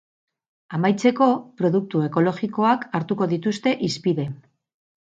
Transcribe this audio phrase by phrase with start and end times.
[0.77, 1.27] Amaitzeko,
[1.63, 4.29] produktu ekologikoak hartuko dituzte hizpide.